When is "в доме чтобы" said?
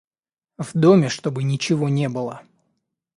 0.57-1.43